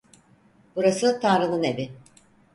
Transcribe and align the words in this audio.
Burası 0.75 1.19
Tanrı'nın 1.19 1.63
evi. 1.63 1.89